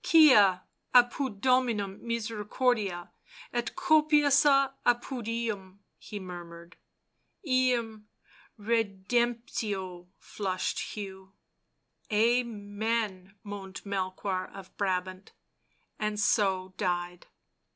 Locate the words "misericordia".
2.01-3.11